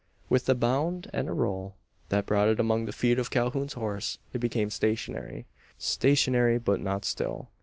[0.29, 1.75] With a bound and a roll
[2.09, 5.45] that brought it among the feet of Calhoun's horse it became stationary.
[5.77, 7.49] Stationary, but not still.